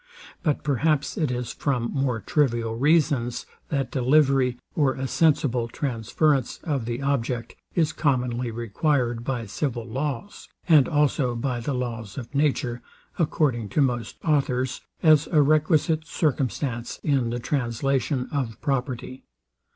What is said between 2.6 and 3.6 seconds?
reasons,